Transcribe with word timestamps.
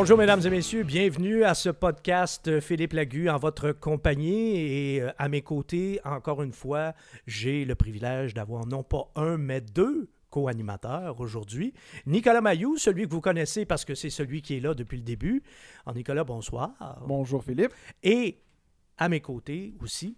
Bonjour 0.00 0.16
mesdames 0.16 0.40
et 0.46 0.48
messieurs, 0.48 0.82
bienvenue 0.82 1.44
à 1.44 1.52
ce 1.52 1.68
podcast 1.68 2.58
Philippe 2.60 2.94
Lagu 2.94 3.28
en 3.28 3.36
votre 3.36 3.72
compagnie 3.72 4.56
et 4.56 5.02
euh, 5.02 5.12
à 5.18 5.28
mes 5.28 5.42
côtés, 5.42 6.00
encore 6.06 6.42
une 6.42 6.54
fois, 6.54 6.94
j'ai 7.26 7.66
le 7.66 7.74
privilège 7.74 8.32
d'avoir 8.32 8.66
non 8.66 8.82
pas 8.82 9.10
un 9.14 9.36
mais 9.36 9.60
deux 9.60 10.08
co-animateurs 10.30 11.20
aujourd'hui. 11.20 11.74
Nicolas 12.06 12.40
Mayou, 12.40 12.78
celui 12.78 13.04
que 13.04 13.10
vous 13.10 13.20
connaissez 13.20 13.66
parce 13.66 13.84
que 13.84 13.94
c'est 13.94 14.08
celui 14.08 14.40
qui 14.40 14.56
est 14.56 14.60
là 14.60 14.72
depuis 14.72 14.96
le 14.96 15.02
début. 15.02 15.42
Alors 15.84 15.94
Nicolas, 15.94 16.24
bonsoir. 16.24 16.70
Bonjour 17.06 17.44
Philippe. 17.44 17.74
Et 18.02 18.40
à 18.96 19.10
mes 19.10 19.20
côtés 19.20 19.74
aussi, 19.82 20.16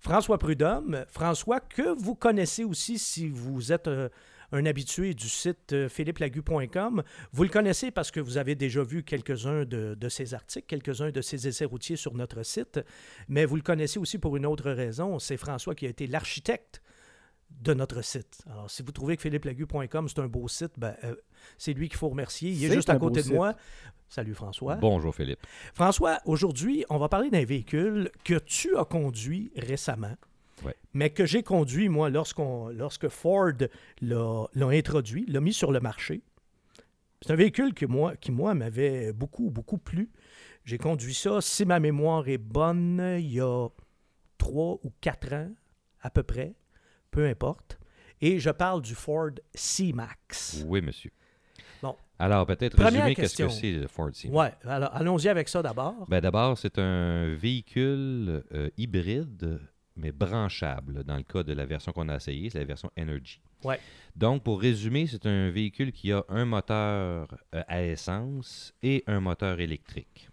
François 0.00 0.38
Prudhomme. 0.38 1.04
François, 1.08 1.60
que 1.60 1.94
vous 2.02 2.16
connaissez 2.16 2.64
aussi 2.64 2.98
si 2.98 3.28
vous 3.28 3.70
êtes 3.70 3.86
euh, 3.86 4.08
un 4.52 4.66
habitué 4.66 5.14
du 5.14 5.28
site 5.28 5.72
euh, 5.72 5.88
philippelagu.com. 5.88 7.02
Vous 7.32 7.42
le 7.42 7.48
connaissez 7.48 7.90
parce 7.90 8.10
que 8.10 8.20
vous 8.20 8.38
avez 8.38 8.54
déjà 8.54 8.82
vu 8.82 9.02
quelques-uns 9.02 9.64
de, 9.64 9.94
de 9.94 10.08
ses 10.08 10.34
articles, 10.34 10.66
quelques-uns 10.66 11.10
de 11.10 11.20
ses 11.20 11.48
essais 11.48 11.64
routiers 11.64 11.96
sur 11.96 12.14
notre 12.14 12.42
site, 12.42 12.80
mais 13.28 13.44
vous 13.44 13.56
le 13.56 13.62
connaissez 13.62 13.98
aussi 13.98 14.18
pour 14.18 14.36
une 14.36 14.46
autre 14.46 14.70
raison. 14.70 15.18
C'est 15.18 15.36
François 15.36 15.74
qui 15.74 15.86
a 15.86 15.88
été 15.88 16.06
l'architecte 16.06 16.82
de 17.60 17.74
notre 17.74 18.02
site. 18.02 18.42
Alors, 18.50 18.70
si 18.70 18.82
vous 18.82 18.92
trouvez 18.92 19.16
que 19.16 19.22
philippelagu.com, 19.22 20.08
c'est 20.08 20.18
un 20.20 20.28
beau 20.28 20.48
site, 20.48 20.72
ben, 20.78 20.94
euh, 21.04 21.14
c'est 21.58 21.72
lui 21.72 21.88
qu'il 21.88 21.98
faut 21.98 22.08
remercier. 22.08 22.50
Il 22.50 22.64
est, 22.64 22.72
juste 22.72 22.90
à 22.90 22.96
côté 22.96 23.20
de 23.20 23.26
site. 23.26 23.34
moi. 23.34 23.54
Salut 24.08 24.34
François. 24.34 24.76
Bonjour 24.76 25.14
Philippe. 25.14 25.40
François, 25.74 26.18
aujourd'hui, 26.24 26.84
on 26.90 26.98
va 26.98 27.08
parler 27.08 27.30
d'un 27.30 27.44
véhicule 27.44 28.10
que 28.24 28.38
tu 28.38 28.76
as 28.76 28.84
conduit 28.84 29.52
récemment, 29.56 30.16
Ouais. 30.64 30.74
mais 30.92 31.10
que 31.10 31.24
j'ai 31.24 31.42
conduit, 31.42 31.88
moi, 31.88 32.10
lorsqu'on, 32.10 32.68
lorsque 32.68 33.08
Ford 33.08 33.52
l'a, 34.00 34.44
l'a 34.54 34.66
introduit, 34.68 35.24
l'a 35.26 35.40
mis 35.40 35.52
sur 35.52 35.72
le 35.72 35.80
marché. 35.80 36.22
C'est 37.22 37.32
un 37.32 37.36
véhicule 37.36 37.74
que 37.74 37.86
moi, 37.86 38.16
qui, 38.16 38.30
moi, 38.32 38.54
m'avait 38.54 39.12
beaucoup, 39.12 39.50
beaucoup 39.50 39.78
plu. 39.78 40.10
J'ai 40.64 40.78
conduit 40.78 41.14
ça, 41.14 41.40
si 41.40 41.64
ma 41.64 41.80
mémoire 41.80 42.28
est 42.28 42.38
bonne, 42.38 43.16
il 43.18 43.32
y 43.32 43.40
a 43.40 43.68
trois 44.38 44.78
ou 44.82 44.92
quatre 45.00 45.32
ans, 45.32 45.50
à 46.02 46.10
peu 46.10 46.22
près, 46.22 46.54
peu 47.10 47.26
importe. 47.26 47.78
Et 48.20 48.38
je 48.38 48.50
parle 48.50 48.82
du 48.82 48.94
Ford 48.94 49.30
C-Max. 49.54 50.64
Oui, 50.66 50.80
monsieur. 50.82 51.10
Bon. 51.82 51.96
Alors, 52.18 52.44
peut-être 52.46 52.78
résumer 52.82 53.14
qu'est-ce 53.14 53.36
que 53.42 53.48
c'est 53.48 53.72
le 53.72 53.86
Ford 53.86 54.10
C. 54.12 54.28
Ouais, 54.28 54.52
alors 54.64 54.94
allons-y 54.94 55.28
avec 55.28 55.48
ça 55.48 55.62
d'abord. 55.62 56.06
Ben, 56.08 56.20
D'abord, 56.20 56.58
c'est 56.58 56.78
un 56.78 57.34
véhicule 57.34 58.44
euh, 58.52 58.68
hybride, 58.76 59.58
mais 60.00 60.12
branchable, 60.12 61.04
dans 61.04 61.16
le 61.16 61.22
cas 61.22 61.42
de 61.42 61.52
la 61.52 61.66
version 61.66 61.92
qu'on 61.92 62.08
a 62.08 62.16
essayée, 62.16 62.50
c'est 62.50 62.58
la 62.58 62.64
version 62.64 62.90
Energy. 62.98 63.40
Ouais. 63.64 63.78
Donc, 64.16 64.42
pour 64.42 64.60
résumer, 64.60 65.06
c'est 65.06 65.26
un 65.26 65.50
véhicule 65.50 65.92
qui 65.92 66.12
a 66.12 66.24
un 66.28 66.44
moteur 66.44 67.28
euh, 67.54 67.62
à 67.68 67.82
essence 67.82 68.74
et 68.82 69.04
un 69.06 69.20
moteur 69.20 69.60
électrique. 69.60 70.28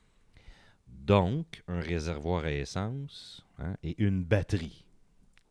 Donc, 0.87 1.63
un 1.67 1.79
réservoir 1.79 2.45
à 2.45 2.51
essence 2.51 3.45
hein, 3.59 3.75
et 3.83 3.95
une 4.01 4.23
batterie. 4.23 4.85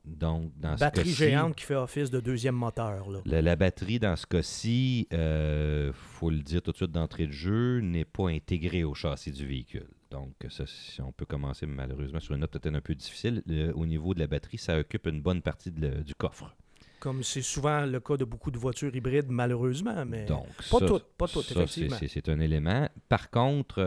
Donc, 0.04 0.52
dans 0.56 0.76
Batterie 0.76 1.10
ce 1.10 1.16
géante 1.16 1.56
qui 1.56 1.64
fait 1.64 1.74
office 1.74 2.10
de 2.10 2.20
deuxième 2.20 2.54
moteur. 2.54 3.10
Là. 3.10 3.20
La, 3.24 3.42
la 3.42 3.56
batterie, 3.56 3.98
dans 3.98 4.14
ce 4.14 4.24
cas-ci, 4.24 5.08
il 5.10 5.92
faut 5.92 6.30
le 6.30 6.40
dire 6.40 6.62
tout 6.62 6.70
de 6.70 6.76
suite 6.76 6.92
d'entrée 6.92 7.26
de 7.26 7.32
jeu, 7.32 7.80
n'est 7.80 8.04
pas 8.04 8.28
intégrée 8.28 8.84
au 8.84 8.94
châssis 8.94 9.32
du 9.32 9.44
véhicule. 9.44 9.95
Donc, 10.10 10.32
ça, 10.48 10.64
si 10.66 11.00
on 11.00 11.12
peut 11.12 11.26
commencer 11.26 11.66
malheureusement 11.66 12.20
sur 12.20 12.34
une 12.34 12.40
note 12.40 12.50
peut-être 12.52 12.74
un 12.74 12.80
peu 12.80 12.94
difficile. 12.94 13.42
Le- 13.46 13.72
au 13.76 13.86
niveau 13.86 14.14
de 14.14 14.20
la 14.20 14.26
batterie, 14.26 14.58
ça 14.58 14.78
occupe 14.78 15.06
une 15.06 15.20
bonne 15.20 15.42
partie 15.42 15.70
de 15.70 16.02
du 16.02 16.14
coffre. 16.14 16.54
Comme 16.98 17.22
c'est 17.22 17.42
souvent 17.42 17.84
le 17.84 18.00
cas 18.00 18.16
de 18.16 18.24
beaucoup 18.24 18.50
de 18.50 18.56
voitures 18.58 18.94
hybrides, 18.96 19.28
malheureusement. 19.28 20.04
Mais 20.06 20.24
Donc, 20.24 20.46
pas 20.70 20.78
ça, 20.78 20.86
toutes, 20.86 21.04
pas 21.18 21.28
toutes, 21.28 21.44
ça, 21.44 21.62
effectivement. 21.62 21.96
c'est- 22.00 22.28
un 22.28 22.40
élément. 22.40 22.88
Par 23.08 23.30
contre, 23.30 23.78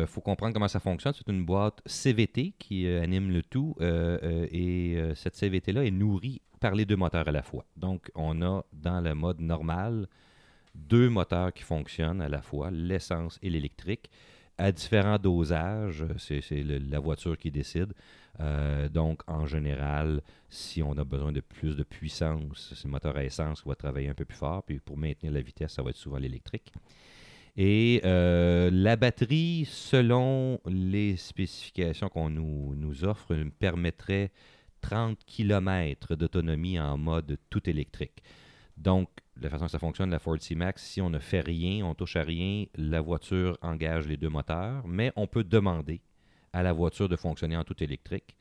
il 0.00 0.06
faut 0.06 0.20
comprendre 0.20 0.52
comment 0.52 0.68
ça 0.68 0.78
fonctionne. 0.80 1.14
C'est 1.16 1.28
une 1.32 1.44
boîte 1.44 1.80
CVT 1.86 2.52
qui 2.58 2.86
euh, 2.86 3.02
anime 3.02 3.30
le 3.30 3.42
tout 3.42 3.74
euh, 3.80 4.18
euh, 4.22 4.46
et 4.52 4.96
euh, 4.96 5.14
cette 5.14 5.36
CVT-là 5.36 5.84
est 5.84 5.90
nourrie 5.90 6.42
par 6.60 6.74
les 6.74 6.84
deux 6.84 6.96
moteurs 6.96 7.26
à 7.26 7.32
la 7.32 7.42
fois. 7.42 7.64
Donc, 7.76 8.10
on 8.14 8.42
a 8.42 8.62
dans 8.74 9.00
le 9.00 9.14
mode 9.14 9.40
normal 9.40 10.06
deux 10.74 11.08
moteurs 11.08 11.52
qui 11.52 11.62
fonctionnent 11.62 12.20
à 12.20 12.28
la 12.28 12.42
fois, 12.42 12.70
l'essence 12.70 13.38
et 13.42 13.50
l'électrique, 13.50 14.10
à 14.60 14.72
différents 14.72 15.18
dosages. 15.18 16.04
C'est 16.18 16.62
la 16.62 17.00
voiture 17.00 17.36
qui 17.38 17.50
décide. 17.50 17.92
Euh, 18.40 18.88
donc, 18.88 19.22
en 19.26 19.46
général, 19.46 20.20
si 20.48 20.82
on 20.82 20.92
a 20.98 21.04
besoin 21.04 21.32
de 21.32 21.40
plus 21.40 21.76
de 21.76 21.82
puissance, 21.82 22.72
c'est 22.74 22.84
le 22.84 22.90
moteur 22.90 23.16
à 23.16 23.24
essence 23.24 23.62
qui 23.62 23.68
va 23.68 23.74
travailler 23.74 24.08
un 24.08 24.14
peu 24.14 24.26
plus 24.26 24.36
fort. 24.36 24.62
Puis 24.62 24.78
pour 24.78 24.96
maintenir 24.96 25.32
la 25.32 25.40
vitesse, 25.40 25.72
ça 25.72 25.82
va 25.82 25.90
être 25.90 25.96
souvent 25.96 26.18
l'électrique. 26.18 26.72
Et 27.56 28.00
euh, 28.04 28.70
la 28.70 28.96
batterie, 28.96 29.66
selon 29.66 30.60
les 30.66 31.16
spécifications 31.16 32.08
qu'on 32.08 32.30
nous, 32.30 32.74
nous 32.76 33.04
offre, 33.04 33.34
permettrait 33.58 34.30
30 34.82 35.18
km 35.26 36.16
d'autonomie 36.16 36.78
en 36.78 36.96
mode 36.98 37.38
tout 37.48 37.68
électrique. 37.68 38.22
Donc, 38.80 39.08
la 39.40 39.50
façon 39.50 39.66
que 39.66 39.70
ça 39.70 39.78
fonctionne, 39.78 40.10
la 40.10 40.18
Ford 40.18 40.36
C-Max, 40.40 40.82
si 40.82 41.00
on 41.02 41.10
ne 41.10 41.18
fait 41.18 41.40
rien, 41.40 41.84
on 41.84 41.94
touche 41.94 42.16
à 42.16 42.22
rien, 42.22 42.64
la 42.76 43.00
voiture 43.00 43.58
engage 43.60 44.08
les 44.08 44.16
deux 44.16 44.30
moteurs, 44.30 44.86
mais 44.86 45.12
on 45.16 45.26
peut 45.26 45.44
demander 45.44 46.00
à 46.52 46.62
la 46.62 46.72
voiture 46.72 47.08
de 47.08 47.16
fonctionner 47.16 47.56
en 47.56 47.64
tout 47.64 47.82
électrique. 47.82 48.36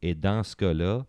Et 0.00 0.14
dans 0.14 0.42
ce 0.44 0.54
cas-là, 0.56 1.04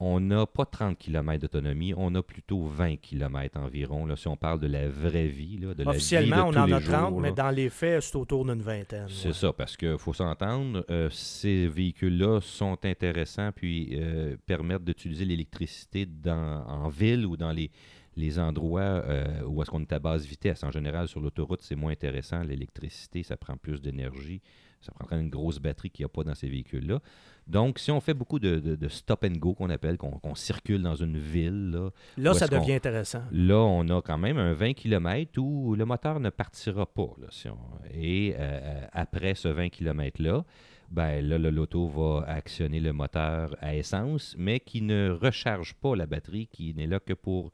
on 0.00 0.20
n'a 0.20 0.46
pas 0.46 0.64
30 0.64 0.98
km 0.98 1.40
d'autonomie, 1.40 1.94
on 1.96 2.14
a 2.14 2.22
plutôt 2.22 2.64
20 2.64 2.96
km 2.96 3.58
environ, 3.58 4.06
là, 4.06 4.16
si 4.16 4.28
on 4.28 4.36
parle 4.36 4.60
de 4.60 4.66
la 4.66 4.88
vraie 4.88 5.28
vie. 5.28 5.58
Là, 5.58 5.74
de 5.74 5.82
la 5.82 5.90
vie 5.90 5.96
Officiellement, 5.96 6.36
de 6.36 6.42
on 6.42 6.52
tous 6.52 6.58
en 6.58 6.66
les 6.66 6.72
a 6.72 6.80
30, 6.80 7.10
jours, 7.10 7.20
mais 7.20 7.32
dans 7.32 7.50
les 7.50 7.70
faits, 7.70 8.02
c'est 8.02 8.16
autour 8.16 8.44
d'une 8.44 8.62
vingtaine. 8.62 9.06
C'est 9.08 9.28
ouais. 9.28 9.34
ça, 9.34 9.52
parce 9.52 9.76
qu'il 9.76 9.98
faut 9.98 10.12
s'entendre, 10.12 10.84
euh, 10.90 11.08
ces 11.10 11.68
véhicules-là 11.68 12.40
sont 12.40 12.78
intéressants 12.84 13.50
puis 13.52 13.90
euh, 13.92 14.36
permettent 14.46 14.84
d'utiliser 14.84 15.24
l'électricité 15.24 16.08
en 16.26 16.88
ville 16.88 17.24
ou 17.26 17.36
dans 17.36 17.52
les, 17.52 17.70
les 18.16 18.38
endroits 18.38 18.80
euh, 18.82 19.42
où 19.46 19.60
est-ce 19.62 19.70
qu'on 19.70 19.80
est 19.82 19.92
à 19.92 19.98
basse 19.98 20.24
vitesse. 20.24 20.62
En 20.64 20.70
général, 20.70 21.08
sur 21.08 21.20
l'autoroute, 21.20 21.62
c'est 21.62 21.74
moins 21.76 21.92
intéressant. 21.92 22.42
L'électricité, 22.42 23.22
ça 23.22 23.36
prend 23.36 23.56
plus 23.56 23.80
d'énergie. 23.82 24.40
Ça 24.80 24.92
prendrait 24.92 25.18
une 25.20 25.30
grosse 25.30 25.58
batterie 25.58 25.90
qu'il 25.90 26.02
n'y 26.04 26.06
a 26.06 26.08
pas 26.10 26.24
dans 26.24 26.34
ces 26.34 26.48
véhicules-là. 26.48 27.00
Donc, 27.46 27.78
si 27.78 27.90
on 27.90 28.00
fait 28.00 28.12
beaucoup 28.12 28.38
de, 28.38 28.58
de- 28.58 28.76
de 28.76 28.88
stop 28.88 29.24
and 29.24 29.38
go, 29.38 29.54
qu'on 29.54 29.70
appelle, 29.70 29.96
qu'on 29.96 30.34
circule 30.34 30.82
dans 30.82 30.94
une 30.94 31.16
ville, 31.16 31.70
là, 31.70 31.90
ça 32.34 32.46
devient 32.60 32.74
intéressant. 32.74 33.22
Là, 33.32 33.56
on 33.60 33.88
a 33.88 34.02
quand 34.02 34.18
même 34.18 34.36
un 34.36 34.52
20 34.52 34.74
km 34.74 35.38
où 35.40 35.74
le 35.74 35.86
moteur 35.86 36.20
ne 36.20 36.28
partira 36.30 36.84
pas. 36.84 37.10
là, 37.18 37.26
si 37.30 37.48
on- 37.48 37.56
Et 37.94 38.34
euh, 38.38 38.84
après 38.92 39.34
ce 39.34 39.48
20 39.48 39.70
km-là, 39.70 40.44
ben 40.90 41.26
là, 41.26 41.38
l'auto 41.38 41.88
va 41.88 42.26
actionner 42.28 42.78
le 42.78 42.92
moteur 42.92 43.56
à 43.60 43.74
essence, 43.74 44.34
mais 44.38 44.60
qui 44.60 44.82
ne 44.82 45.10
recharge 45.10 45.72
pas 45.74 45.96
la 45.96 46.04
batterie, 46.06 46.46
qui 46.46 46.74
n'est 46.74 46.86
là 46.86 47.00
que 47.00 47.14
pour 47.14 47.50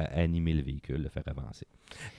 animer 0.00 0.54
le 0.54 0.62
véhicule, 0.62 1.02
le 1.02 1.08
faire 1.08 1.24
avancer. 1.26 1.66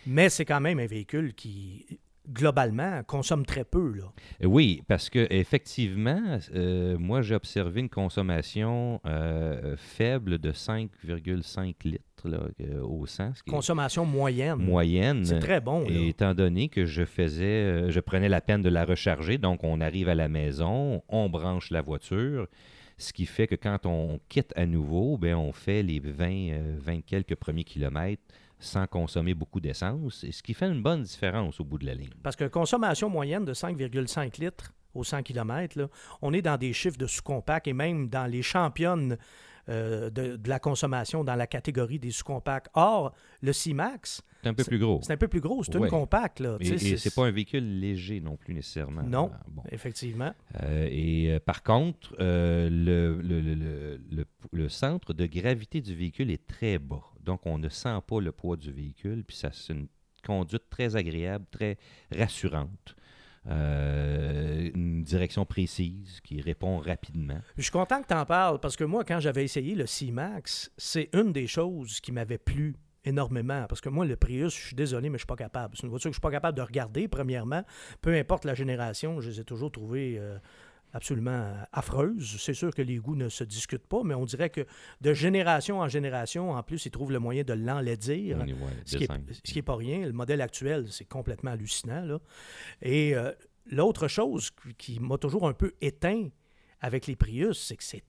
Mais 0.05 0.29
c'est 0.29 0.45
quand 0.45 0.61
même 0.61 0.79
un 0.79 0.87
véhicule 0.87 1.33
qui, 1.33 1.85
globalement, 2.29 3.01
consomme 3.03 3.45
très 3.45 3.63
peu. 3.63 3.93
Là. 3.93 4.11
Oui, 4.43 4.81
parce 4.87 5.09
que 5.09 5.27
effectivement, 5.29 6.37
euh, 6.53 6.97
moi 6.97 7.21
j'ai 7.21 7.35
observé 7.35 7.81
une 7.81 7.89
consommation 7.89 9.01
euh, 9.05 9.75
faible 9.77 10.39
de 10.39 10.51
5,5 10.51 11.75
litres 11.83 12.03
là, 12.23 12.39
euh, 12.61 12.81
au 12.81 13.05
100, 13.05 13.35
ce 13.35 13.43
qui 13.43 13.49
est 13.49 13.53
Consommation 13.53 14.05
moyenne. 14.05 14.57
moyenne. 14.57 15.25
C'est 15.25 15.39
très 15.39 15.61
bon. 15.61 15.81
Là. 15.81 15.89
Et 15.89 16.09
étant 16.09 16.33
donné 16.33 16.69
que 16.69 16.85
je 16.85 17.05
faisais, 17.05 17.91
je 17.91 17.99
prenais 17.99 18.29
la 18.29 18.41
peine 18.41 18.61
de 18.61 18.69
la 18.69 18.85
recharger, 18.85 19.37
donc 19.37 19.63
on 19.63 19.81
arrive 19.81 20.09
à 20.09 20.15
la 20.15 20.27
maison, 20.27 21.03
on 21.09 21.29
branche 21.29 21.71
la 21.71 21.81
voiture, 21.81 22.47
ce 22.97 23.13
qui 23.13 23.25
fait 23.25 23.47
que 23.47 23.55
quand 23.55 23.85
on 23.85 24.19
quitte 24.29 24.53
à 24.55 24.65
nouveau, 24.65 25.17
ben 25.17 25.35
on 25.35 25.51
fait 25.51 25.83
les 25.83 25.99
20, 25.99 26.29
euh, 26.29 26.75
20 26.79 27.01
quelques 27.01 27.35
premiers 27.35 27.63
kilomètres 27.63 28.23
sans 28.65 28.87
consommer 28.87 29.33
beaucoup 29.33 29.59
d'essence, 29.59 30.25
ce 30.29 30.43
qui 30.43 30.53
fait 30.53 30.67
une 30.67 30.81
bonne 30.81 31.03
différence 31.03 31.59
au 31.59 31.63
bout 31.63 31.77
de 31.77 31.85
la 31.85 31.93
ligne. 31.93 32.09
Parce 32.23 32.35
que 32.35 32.45
consommation 32.45 33.09
moyenne 33.09 33.45
de 33.45 33.53
5,5 33.53 34.39
litres 34.41 34.73
au 34.93 35.03
100 35.03 35.23
km, 35.23 35.77
là, 35.79 35.87
on 36.21 36.33
est 36.33 36.41
dans 36.41 36.57
des 36.57 36.73
chiffres 36.73 36.97
de 36.97 37.05
sous-compact 37.07 37.67
et 37.67 37.73
même 37.73 38.07
dans 38.09 38.25
les 38.25 38.41
championnes 38.41 39.17
euh, 39.67 40.09
de, 40.11 40.35
de 40.35 40.47
la 40.49 40.59
consommation 40.59 41.23
dans 41.23 41.33
la 41.35 41.47
catégorie 41.47 41.97
des 41.99 42.11
sous-compacts. 42.11 42.67
Or, 42.75 43.13
le 43.41 43.51
C-Max, 43.51 44.21
C'est 44.43 44.49
un 44.49 44.53
peu 44.53 44.63
plus 44.63 44.77
gros. 44.77 44.99
c'est 45.01 45.13
un 45.13 45.17
peu 45.17 45.27
plus 45.27 45.41
gros, 45.41 45.63
c'est 45.63 45.75
Ouais. 45.75 45.85
une 45.85 45.89
compacte. 45.89 46.39
Là, 46.39 46.57
Et, 46.59 46.77
c'est 46.97 47.13
pas 47.15 47.25
un 47.25 47.31
véhicule 47.31 47.79
léger 47.79 48.21
non 48.21 48.37
plus 48.37 48.53
nécessairement. 48.53 49.01
Non. 49.03 49.31
Bon. 49.47 49.63
Effectivement. 49.71 50.33
Euh, 50.61 50.87
et 50.91 51.31
euh, 51.31 51.39
par 51.39 51.63
contre, 51.63 52.13
le, 52.19 52.69
le- 52.69 53.41
le- 53.41 53.55
le- 53.55 53.99
le- 54.11 54.25
le 54.51 54.69
centre 54.69 55.13
de 55.13 55.25
gravité 55.25 55.81
du 55.81 55.95
véhicule 55.95 56.29
est 56.31 56.45
très 56.45 56.77
bas. 56.77 57.01
Donc, 57.25 57.45
on 57.45 57.57
ne 57.57 57.69
sent 57.69 57.99
pas 58.07 58.21
le 58.21 58.31
poids 58.31 58.55
du 58.55 58.71
véhicule. 58.71 59.23
Puis, 59.23 59.37
ça, 59.37 59.49
c'est 59.51 59.73
une 59.73 59.87
conduite 60.25 60.69
très 60.69 60.95
agréable, 60.95 61.45
très 61.51 61.77
rassurante. 62.11 62.95
Euh, 63.47 64.71
une 64.73 65.03
direction 65.03 65.45
précise 65.45 66.19
qui 66.21 66.41
répond 66.41 66.79
rapidement. 66.79 67.39
Je 67.57 67.63
suis 67.63 67.71
content 67.71 68.01
que 68.01 68.07
tu 68.07 68.13
en 68.15 68.25
parles 68.25 68.59
parce 68.59 68.75
que 68.75 68.83
moi, 68.83 69.03
quand 69.03 69.19
j'avais 69.19 69.43
essayé 69.43 69.75
le 69.75 69.85
C-Max, 69.85 70.71
c'est 70.77 71.09
une 71.13 71.31
des 71.31 71.45
choses 71.45 71.99
qui 71.99 72.11
m'avait 72.11 72.39
plu 72.39 72.75
énormément. 73.03 73.65
Parce 73.69 73.81
que 73.81 73.89
moi, 73.89 74.03
le 74.05 74.15
Prius, 74.15 74.55
je 74.55 74.67
suis 74.67 74.75
désolé, 74.75 75.09
mais 75.09 75.17
je 75.17 75.21
suis 75.21 75.27
pas 75.27 75.35
capable. 75.35 75.75
C'est 75.75 75.83
une 75.83 75.89
voiture 75.89 76.09
que 76.09 76.13
je 76.13 76.19
suis 76.19 76.21
pas 76.21 76.31
capable 76.31 76.57
de 76.57 76.63
regarder, 76.63 77.07
premièrement. 77.07 77.63
Peu 78.01 78.15
importe 78.15 78.45
la 78.45 78.55
génération, 78.55 79.21
je 79.21 79.29
les 79.29 79.39
ai 79.41 79.43
toujours 79.43 79.71
trouvées 79.71 80.17
euh, 80.17 80.39
absolument 80.95 81.53
affreuses. 81.73 82.37
C'est 82.39 82.53
sûr 82.53 82.73
que 82.73 82.81
les 82.81 82.97
goûts 82.97 83.17
ne 83.17 83.27
se 83.27 83.43
discutent 83.43 83.85
pas, 83.85 84.01
mais 84.03 84.15
on 84.15 84.23
dirait 84.25 84.49
que 84.49 84.65
de 85.01 85.13
génération 85.13 85.79
en 85.79 85.89
génération, 85.89 86.51
en 86.51 86.63
plus, 86.63 86.85
ils 86.85 86.91
trouvent 86.91 87.11
le 87.11 87.19
moyen 87.19 87.43
de 87.43 87.53
l'enlaidir. 87.53 88.39
Euh, 88.39 88.45
Ce 88.85 88.97
qui 88.97 89.07
ce 89.43 89.55
n'est 89.55 89.61
pas 89.61 89.75
rien. 89.75 90.05
Le 90.05 90.13
modèle 90.13 90.41
actuel, 90.41 90.85
c'est 90.89 91.05
complètement 91.05 91.51
hallucinant. 91.51 92.05
Là. 92.05 92.19
Et 92.81 93.13
euh, 93.13 93.31
l'autre 93.65 94.07
chose 94.07 94.51
qui, 94.51 94.73
qui 94.75 94.99
m'a 95.01 95.17
toujours 95.17 95.47
un 95.47 95.53
peu 95.53 95.73
éteint 95.81 96.29
avec 96.79 97.07
les 97.07 97.17
Prius, 97.17 97.61
c'est 97.61 97.75
que 97.75 97.83
c'est 97.83 98.03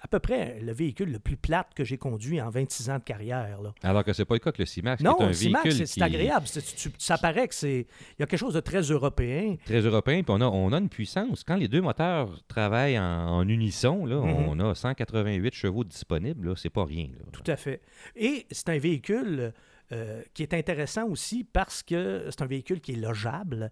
à 0.00 0.08
peu 0.08 0.18
près 0.18 0.58
le 0.60 0.72
véhicule 0.72 1.12
le 1.12 1.18
plus 1.18 1.36
plate 1.36 1.68
que 1.74 1.84
j'ai 1.84 1.98
conduit 1.98 2.40
en 2.40 2.50
26 2.50 2.90
ans 2.90 2.98
de 2.98 3.02
carrière. 3.04 3.60
Là. 3.62 3.72
Alors 3.82 4.04
que 4.04 4.12
c'est 4.12 4.24
pas 4.24 4.34
le 4.34 4.40
cas 4.40 4.52
que 4.52 4.62
le 4.62 4.66
C-Max, 4.66 5.02
non, 5.02 5.18
est 5.18 5.24
un 5.24 5.30
véhicule 5.30 5.72
c'est 5.72 5.84
qui 5.86 6.02
agréable. 6.02 6.46
C'est- 6.46 6.76
tu- 6.76 6.90
ça 6.98 7.18
paraît 7.18 7.48
que 7.48 7.54
c'est. 7.54 7.86
Il 8.18 8.20
y 8.20 8.22
a 8.22 8.26
quelque 8.26 8.38
chose 8.40 8.54
de 8.54 8.60
très 8.60 8.80
européen. 8.82 9.56
très 9.64 9.80
européen, 9.80 10.22
puis 10.22 10.34
on 10.36 10.40
a, 10.40 10.46
on 10.46 10.72
a 10.72 10.78
une 10.78 10.88
puissance. 10.88 11.44
Quand 11.44 11.56
les 11.56 11.68
deux 11.68 11.80
moteurs 11.80 12.30
travaillent 12.48 12.98
en, 12.98 13.04
en 13.38 13.48
unisson, 13.48 14.06
là, 14.06 14.16
Mhm. 14.20 14.48
on 14.48 14.60
a 14.60 14.74
188 14.74 15.54
chevaux 15.54 15.84
disponibles, 15.84 16.56
c'est 16.56 16.70
pas 16.70 16.84
rien. 16.84 17.06
là. 17.18 17.24
Tout 17.32 17.42
à 17.50 17.56
fait. 17.56 17.80
Et 18.16 18.46
c'est 18.50 18.68
un 18.70 18.78
véhicule 18.78 19.52
euh, 19.90 20.22
qui 20.34 20.42
est 20.42 20.52
intéressant 20.52 21.06
aussi 21.08 21.44
parce 21.44 21.82
que 21.82 22.26
c'est 22.28 22.42
un 22.42 22.46
véhicule 22.46 22.80
qui 22.80 22.92
est 22.92 22.96
logeable. 22.96 23.70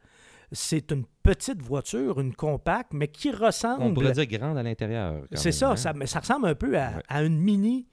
C'est 0.53 0.93
une 0.93 1.05
petite 1.23 1.61
voiture, 1.63 2.21
une 2.21 2.35
compacte, 2.35 2.93
mais 2.93 3.09
qui 3.09 3.31
ressemble. 3.31 3.83
On 3.83 3.95
pourrait 3.95 4.13
dire 4.13 4.27
grande 4.27 4.57
à 4.59 4.63
l'intérieur. 4.63 5.23
C'est 5.33 5.53
ça, 5.53 5.71
hein? 5.73 5.77
ça, 5.77 5.93
mais 5.93 6.07
ça 6.07 6.21
ressemble 6.21 6.47
un 6.47 6.55
peu 6.55 6.79
à, 6.79 6.91
Ouais. 6.97 7.03
à 7.09 7.23
une 7.25 7.39
mini, 7.39 7.87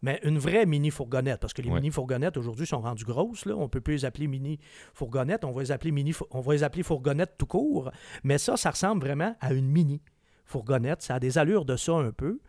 mais 0.00 0.18
une 0.24 0.38
vraie 0.38 0.64
mini 0.66 0.90
fourgonnette, 0.90 1.40
parce 1.40 1.52
que 1.52 1.62
les 1.62 1.68
Ouais. 1.68 1.76
mini 1.76 1.90
fourgonnettes 1.90 2.36
aujourd'hui 2.36 2.66
sont 2.66 2.80
rendues 2.80 3.04
grosses. 3.04 3.44
Là. 3.44 3.54
On 3.56 3.68
peut 3.68 3.80
plus 3.80 3.94
les 3.94 4.04
appeler 4.04 4.26
mini 4.26 4.58
fourgonnettes, 4.94 5.44
on 5.44 5.52
va 5.52 5.60
les 5.62 5.70
appeler 5.70 5.92
mini, 5.92 6.14
on 6.30 6.40
va 6.40 6.52
les 6.54 6.62
appeler 6.62 6.82
fourgonnettes 6.82 7.34
tout 7.38 7.46
court. 7.46 7.90
Mais 8.24 8.38
ça, 8.38 8.56
ça 8.56 8.70
ressemble 8.70 9.02
vraiment 9.04 9.36
à 9.40 9.52
une 9.52 9.68
mini 9.68 10.00
fourgonnette. 10.46 11.02
Ça 11.02 11.16
a 11.16 11.20
des 11.20 11.38
allures 11.38 11.64
de 11.64 11.76
ça 11.76 11.92
un 11.92 12.10
peu, 12.10 12.40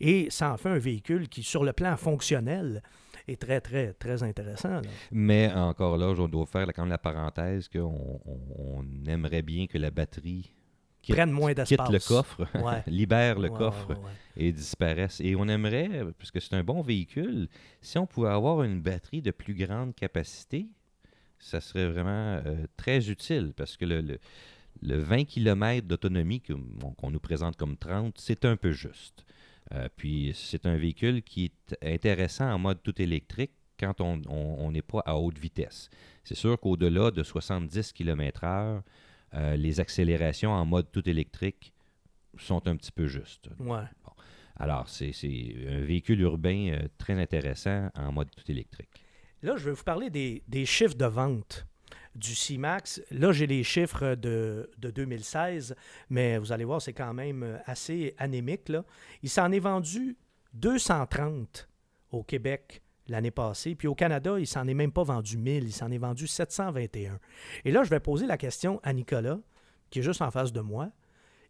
et 0.00 0.28
ça 0.30 0.52
en 0.52 0.56
fait 0.56 0.68
un 0.70 0.78
véhicule 0.78 1.28
qui, 1.28 1.42
sur 1.42 1.64
le 1.64 1.72
plan 1.72 1.96
fonctionnel, 1.96 2.82
est 3.28 3.40
très, 3.40 3.60
très, 3.60 3.92
très 3.94 4.22
intéressant. 4.22 4.68
là. 4.80 4.82
Mais 5.10 5.50
encore 5.52 5.96
là, 5.96 6.08
on 6.18 6.28
doit 6.28 6.46
faire 6.46 6.66
quand 6.74 6.82
même 6.82 6.90
la 6.90 6.98
parenthèse 6.98 7.68
qu'on 7.68 8.20
on, 8.24 8.40
on 8.58 8.84
aimerait 9.06 9.42
bien 9.42 9.66
que 9.66 9.78
la 9.78 9.90
batterie 9.90 10.52
quitte, 11.02 11.14
Prennent 11.16 11.30
moins 11.32 11.52
quitte 11.54 11.68
d'espace. 11.78 11.90
le 11.90 11.98
coffre, 11.98 12.46
Ouais. 12.62 12.82
libère 12.86 13.38
le 13.38 13.48
Ouais, 13.50 13.58
coffre 13.58 13.90
ouais, 13.90 13.96
et 14.36 14.52
disparaisse. 14.52 15.20
Et 15.20 15.34
on 15.36 15.48
aimerait, 15.48 16.04
parce 16.18 16.30
que 16.30 16.40
c'est 16.40 16.54
un 16.54 16.64
bon 16.64 16.80
véhicule, 16.82 17.48
si 17.80 17.98
on 17.98 18.06
pouvait 18.06 18.28
avoir 18.30 18.62
une 18.62 18.80
batterie 18.80 19.22
de 19.22 19.30
plus 19.30 19.54
grande 19.54 19.94
capacité, 19.94 20.68
ça 21.38 21.60
serait 21.60 21.88
vraiment 21.88 22.40
euh, 22.46 22.66
très 22.76 23.10
utile 23.10 23.52
parce 23.56 23.76
que 23.76 23.84
le, 23.84 24.00
le- 24.00 24.18
le 24.80 24.96
20 24.98 25.24
km 25.26 25.86
d'autonomie 25.86 26.40
qu'on 26.40 27.10
nous 27.10 27.20
présente 27.20 27.56
comme 27.56 27.76
30, 27.76 28.14
c'est 28.18 28.44
un 28.44 28.56
peu 28.56 28.72
juste. 28.72 29.24
Euh, 29.72 29.88
puis 29.96 30.32
c'est 30.34 30.66
un 30.66 30.76
véhicule 30.76 31.22
qui 31.22 31.46
est 31.46 31.76
intéressant 31.94 32.50
en 32.50 32.58
mode 32.58 32.82
tout 32.82 33.00
électrique 33.00 33.52
quand 33.78 34.00
on 34.00 34.70
n'est 34.70 34.82
pas 34.82 35.00
à 35.00 35.16
haute 35.16 35.38
vitesse. 35.38 35.90
C'est 36.24 36.36
sûr 36.36 36.58
qu'au-delà 36.60 37.10
de 37.10 37.22
70 37.22 37.92
km/h, 37.92 38.82
euh, 39.34 39.56
les 39.56 39.80
accélérations 39.80 40.52
en 40.52 40.64
mode 40.64 40.90
tout 40.92 41.08
électrique 41.08 41.72
sont 42.38 42.66
un 42.68 42.76
petit 42.76 42.92
peu 42.92 43.06
justes. 43.06 43.48
Ouais. 43.58 43.84
Alors, 44.56 44.88
c'est 44.88 45.12
c'est 45.12 45.54
un 45.68 45.80
véhicule 45.80 46.20
urbain 46.20 46.68
euh, 46.72 46.88
très 46.98 47.14
intéressant 47.20 47.88
en 47.94 48.12
mode 48.12 48.28
tout 48.30 48.48
électrique. 48.50 49.02
Là, 49.42 49.56
je 49.56 49.64
vais 49.64 49.72
vous 49.72 49.82
parler 49.82 50.10
des, 50.10 50.42
des 50.46 50.66
chiffres 50.66 50.94
de 50.94 51.06
vente 51.06 51.66
du 52.14 52.34
C-Max. 52.34 53.02
Là, 53.10 53.32
j'ai 53.32 53.46
les 53.46 53.62
chiffres 53.62 54.14
de, 54.14 54.70
de 54.78 54.90
2016, 54.90 55.74
mais 56.10 56.38
vous 56.38 56.52
allez 56.52 56.64
voir, 56.64 56.82
c'est 56.82 56.92
quand 56.92 57.14
même 57.14 57.42
euh, 57.42 57.58
assez 57.66 58.14
anémique. 58.18 58.68
Là. 58.68 58.84
Il 59.22 59.30
s'en 59.30 59.50
est 59.52 59.60
vendu 59.60 60.16
230 60.54 61.68
au 62.10 62.22
Québec 62.22 62.82
l'année 63.08 63.30
passée, 63.30 63.74
puis 63.74 63.88
au 63.88 63.94
Canada, 63.94 64.38
il 64.38 64.46
s'en 64.46 64.66
est 64.68 64.74
même 64.74 64.92
pas 64.92 65.02
vendu 65.02 65.36
1000, 65.36 65.64
il 65.64 65.72
s'en 65.72 65.90
est 65.90 65.98
vendu 65.98 66.26
721. 66.26 67.18
Et 67.64 67.72
là, 67.72 67.82
je 67.82 67.90
vais 67.90 68.00
poser 68.00 68.26
la 68.26 68.36
question 68.36 68.80
à 68.82 68.92
Nicolas, 68.92 69.38
qui 69.90 69.98
est 69.98 70.02
juste 70.02 70.22
en 70.22 70.30
face 70.30 70.52
de 70.52 70.60
moi, 70.60 70.90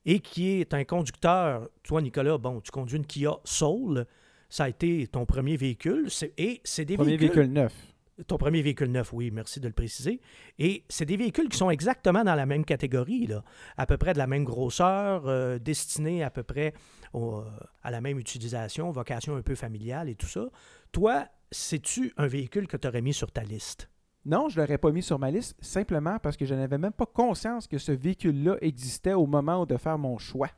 et 0.04 0.20
qui 0.20 0.48
est 0.60 0.74
un 0.74 0.84
conducteur. 0.84 1.68
Toi, 1.82 2.02
Nicolas, 2.02 2.38
bon, 2.38 2.60
tu 2.60 2.70
conduis 2.70 2.96
une 2.96 3.06
Kia 3.06 3.36
Soul. 3.44 4.06
Ça 4.48 4.64
a 4.64 4.68
été 4.68 5.06
ton 5.06 5.26
premier 5.26 5.56
véhicule. 5.56 6.08
Et 6.36 6.60
c'est 6.64 6.84
des 6.84 6.96
Premier 6.96 7.16
véhicules 7.16 7.42
véhicule 7.42 7.52
neuf. 7.52 7.91
Ton 8.26 8.36
premier 8.36 8.62
véhicule 8.62 8.90
neuf, 8.90 9.12
oui, 9.12 9.30
merci 9.30 9.58
de 9.60 9.66
le 9.68 9.72
préciser. 9.72 10.20
Et 10.58 10.84
c'est 10.88 11.04
des 11.06 11.16
véhicules 11.16 11.48
qui 11.48 11.56
sont 11.56 11.70
exactement 11.70 12.24
dans 12.24 12.34
la 12.34 12.46
même 12.46 12.64
catégorie, 12.64 13.26
là, 13.26 13.42
à 13.76 13.86
peu 13.86 13.96
près 13.96 14.12
de 14.12 14.18
la 14.18 14.26
même 14.26 14.44
grosseur, 14.44 15.26
euh, 15.26 15.58
destinés 15.58 16.22
à 16.22 16.30
peu 16.30 16.42
près 16.42 16.74
au- 17.12 17.40
euh, 17.40 17.44
à 17.82 17.90
la 17.90 18.00
même 18.00 18.18
utilisation, 18.18 18.90
vocation 18.90 19.36
un 19.36 19.42
peu 19.42 19.54
familiale 19.54 20.08
et 20.08 20.14
tout 20.14 20.26
ça. 20.26 20.44
Toi, 20.92 21.26
c'est-tu 21.50 22.12
un 22.16 22.26
véhicule 22.26 22.66
que 22.66 22.76
tu 22.76 22.86
aurais 22.88 23.02
mis 23.02 23.14
sur 23.14 23.30
ta 23.32 23.42
liste? 23.42 23.88
Non, 24.24 24.48
je 24.48 24.56
ne 24.60 24.62
l'aurais 24.64 24.78
pas 24.78 24.92
mis 24.92 25.02
sur 25.02 25.18
ma 25.18 25.30
liste 25.30 25.56
simplement 25.60 26.18
parce 26.20 26.36
que 26.36 26.44
je 26.46 26.54
n'avais 26.54 26.78
même 26.78 26.92
pas 26.92 27.06
conscience 27.06 27.66
que 27.66 27.78
ce 27.78 27.90
véhicule-là 27.92 28.56
existait 28.60 29.14
au 29.14 29.26
moment 29.26 29.66
de 29.66 29.76
faire 29.76 29.98
mon 29.98 30.16
choix. 30.18 30.48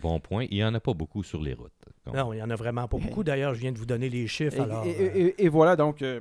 Bon 0.00 0.20
point. 0.20 0.44
Il 0.50 0.56
n'y 0.56 0.64
en 0.64 0.72
a 0.74 0.80
pas 0.80 0.94
beaucoup 0.94 1.22
sur 1.22 1.42
les 1.42 1.52
routes. 1.52 1.72
Donc, 2.06 2.14
Non, 2.14 2.32
il 2.32 2.36
n'y 2.36 2.42
en 2.42 2.48
a 2.50 2.54
vraiment 2.54 2.86
pas 2.88 2.96
beaucoup. 2.96 3.22
D'ailleurs, 3.24 3.54
je 3.54 3.60
viens 3.60 3.72
de 3.72 3.78
vous 3.78 3.86
donner 3.86 4.08
les 4.08 4.26
chiffres. 4.26 4.56
Et, 4.56 4.60
alors, 4.60 4.86
et- 4.86 4.96
euh, 5.00 5.10
et- 5.14 5.20
et- 5.26 5.44
et 5.44 5.48
voilà, 5.48 5.76
donc 5.76 6.00
euh, 6.02 6.20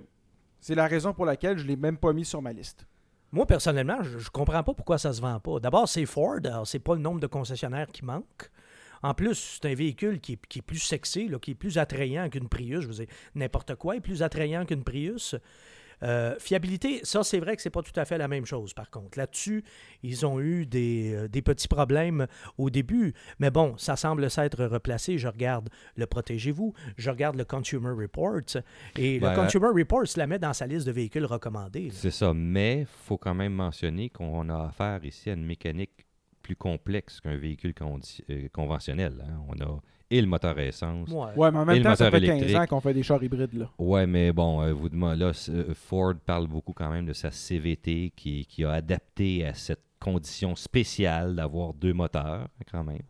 c'est 0.59 0.75
la 0.75 0.87
raison 0.87 1.13
pour 1.13 1.25
laquelle 1.25 1.57
je 1.57 1.63
ne 1.63 1.69
l'ai 1.69 1.75
même 1.75 1.97
pas 1.97 2.13
mis 2.13 2.25
sur 2.25 2.41
ma 2.41 2.53
liste. 2.53 2.85
Moi, 3.31 3.45
personnellement, 3.45 4.01
je, 4.01 4.17
je 4.17 4.29
comprends 4.29 4.63
pas 4.63 4.73
pourquoi 4.73 4.97
ça 4.97 5.13
se 5.13 5.21
vend 5.21 5.39
pas. 5.39 5.59
D'abord, 5.59 5.87
c'est 5.87 6.05
Ford, 6.05 6.39
c'est 6.65 6.79
pas 6.79 6.95
le 6.95 7.01
nombre 7.01 7.19
de 7.19 7.27
concessionnaires 7.27 7.87
qui 7.91 8.03
manque. 8.03 8.49
En 9.01 9.13
plus, 9.13 9.59
c'est 9.61 9.71
un 9.71 9.75
véhicule 9.75 10.19
qui 10.19 10.33
est, 10.33 10.61
plus 10.61 10.79
sexy, 10.79 11.31
qui 11.41 11.51
est 11.51 11.55
plus 11.55 11.77
attrayant 11.77 12.29
qu'une 12.29 12.49
Prius. 12.49 12.81
Je 12.81 12.91
dire, 12.91 13.07
n'importe 13.35 13.75
quoi 13.75 13.95
est 13.95 14.01
plus 14.01 14.23
attrayant 14.23 14.65
qu'une 14.65 14.83
Prius. 14.83 15.35
Euh, 16.03 16.35
fiabilité, 16.39 17.01
ça, 17.03 17.23
c'est 17.23 17.39
vrai 17.39 17.55
que 17.55 17.61
c'est 17.61 17.69
pas 17.69 17.81
tout 17.81 17.97
à 17.97 18.05
fait 18.05 18.17
la 18.17 18.27
même 18.27 18.45
chose, 18.45 18.73
par 18.73 18.89
contre. 18.89 19.17
Là-dessus, 19.17 19.63
ils 20.03 20.25
ont 20.25 20.39
eu 20.39 20.65
des, 20.65 21.13
euh, 21.13 21.27
des 21.27 21.41
petits 21.41 21.67
problèmes 21.67 22.27
au 22.57 22.69
début, 22.69 23.13
mais 23.39 23.51
bon, 23.51 23.77
ça 23.77 23.95
semble 23.95 24.29
s'être 24.29 24.63
replacé. 24.65 25.17
Je 25.17 25.27
regarde 25.27 25.69
le 25.95 26.05
Protégez-vous, 26.05 26.73
je 26.97 27.09
regarde 27.09 27.35
le 27.35 27.45
Consumer 27.45 27.91
Report, 27.91 28.41
et 28.97 29.19
Ben, 29.19 29.31
le 29.31 29.35
Consumer 29.35 29.67
Report 29.73 30.07
se 30.07 30.17
la 30.19 30.27
met 30.27 30.39
dans 30.39 30.53
sa 30.53 30.67
liste 30.67 30.85
de 30.87 30.91
véhicules 30.91 31.25
recommandés. 31.25 31.89
C'est 31.91 32.11
ça. 32.11 32.33
Mais 32.33 32.81
il 32.81 32.85
faut 32.85 33.17
quand 33.17 33.35
même 33.35 33.53
mentionner 33.53 34.09
qu'on 34.09 34.49
a 34.49 34.67
affaire 34.67 35.03
ici 35.05 35.29
à 35.29 35.33
une 35.33 35.45
mécanique 35.45 36.05
plus 36.41 36.55
complexe 36.55 37.19
qu'un 37.21 37.37
véhicule 37.37 37.73
euh, 38.29 38.47
conventionnel. 38.51 39.23
hein. 39.27 39.41
On 39.47 39.61
a 39.63 39.79
et 40.11 40.21
le 40.21 40.27
moteur 40.27 40.57
à 40.57 40.63
essence. 40.63 41.09
Ouais. 41.09 41.27
Ouais, 41.35 41.51
mais 41.51 41.59
en 41.59 41.65
même 41.65 41.77
le 41.77 41.83
temps, 41.83 41.95
ça 41.95 42.05
moteur 42.05 42.19
fait 42.19 42.25
15 42.27 42.37
électrique. 42.37 42.57
ans 42.57 42.65
qu'on 42.67 42.81
fait 42.81 42.93
des 42.93 43.03
chars 43.03 43.23
hybrides. 43.23 43.53
Là. 43.53 43.69
Ouais, 43.77 44.07
mais 44.07 44.31
bon, 44.31 44.61
euh, 44.61 44.73
vous 44.73 44.89
demandez, 44.89 45.19
là, 45.19 45.31
euh, 45.49 45.73
Ford 45.73 46.13
parle 46.25 46.47
beaucoup 46.47 46.73
quand 46.73 46.89
même 46.89 47.05
de 47.05 47.13
sa 47.13 47.31
CVT 47.31 48.11
qui, 48.15 48.45
qui 48.45 48.63
a 48.63 48.71
adapté 48.71 49.45
à 49.45 49.53
cette 49.53 49.83
condition 49.99 50.55
spéciale 50.55 51.35
d'avoir 51.35 51.73
deux 51.73 51.93
moteurs, 51.93 52.47
quand 52.71 52.83
même. 52.83 53.01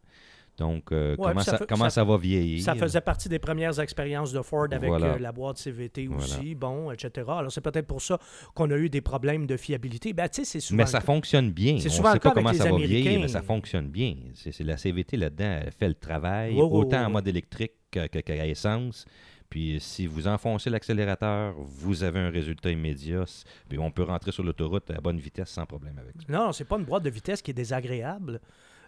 Donc, 0.59 0.91
euh, 0.91 1.15
Ouais, 1.15 1.29
comment, 1.29 1.39
ça 1.39 1.51
ça, 1.51 1.57
fait- 1.57 1.65
comment 1.67 1.85
ça- 1.85 1.89
ça, 1.89 2.03
va 2.03 2.17
vieillir? 2.17 2.61
Ça 2.61 2.75
faisait 2.75 2.99
partie 3.01 3.29
des 3.29 3.39
premières 3.39 3.79
expériences 3.79 4.33
de 4.33 4.41
Ford 4.41 4.67
avec 4.71 4.89
Voilà. 4.89 5.13
euh, 5.13 5.19
la 5.19 5.31
boîte 5.31 5.57
CVT 5.57 6.07
Voilà. 6.07 6.23
aussi, 6.23 6.53
bon, 6.53 6.91
etc. 6.91 7.25
Alors, 7.29 7.51
c'est 7.51 7.61
peut-être 7.61 7.87
pour 7.87 8.01
ça 8.01 8.19
qu'on 8.53 8.69
a 8.71 8.75
eu 8.77 8.89
des 8.89 9.01
problèmes 9.01 9.47
de 9.47 9.55
fiabilité. 9.57 10.11
Ben, 10.13 10.27
c'est 10.31 10.43
souvent. 10.59 10.77
Mais 10.77 10.85
ça 10.85 10.99
fonctionne 11.01 11.51
bien. 11.51 11.77
C'est 11.79 11.87
On 11.89 11.91
souvent 11.93 12.11
sait 12.13 12.19
pas 12.19 12.31
comment 12.31 12.53
ça 12.53 12.65
va 12.69 12.75
vieillir, 12.77 12.97
Américains. 13.05 13.21
mais 13.21 13.27
ça 13.29 13.41
fonctionne 13.41 13.87
bien. 13.87 14.15
C'est 14.35 14.59
la 14.63 14.75
CVT 14.77 15.15
là-dedans, 15.17 15.59
elle 15.65 15.71
fait 15.71 15.87
le 15.87 15.95
travail, 15.95 16.55
autant 16.59 17.05
en 17.05 17.09
mode 17.09 17.27
électrique 17.27 17.71
que- 17.89 18.07
que- 18.07 18.19
qu'à 18.19 18.45
essence. 18.45 19.05
Puis 19.49 19.77
si 19.79 20.05
vous 20.05 20.27
enfoncez 20.27 20.69
l'accélérateur, 20.69 21.55
vous 21.57 22.03
avez 22.03 22.19
un 22.19 22.29
résultat 22.29 22.69
immédiat. 22.69 23.23
Puis 23.67 23.79
on 23.79 23.89
peut 23.89 24.03
rentrer 24.03 24.31
sur 24.31 24.43
l'autoroute 24.43 24.91
à 24.91 25.01
bonne 25.01 25.17
vitesse 25.19 25.49
sans 25.49 25.65
problème 25.65 25.97
avec 25.97 26.13
ça. 26.21 26.31
Non, 26.31 26.51
c'est 26.51 26.65
pas 26.65 26.77
une 26.77 26.85
boîte 26.85 27.01
de 27.03 27.09
vitesse 27.09 27.41
qui 27.41 27.49
est 27.49 27.53
désagréable. 27.55 28.39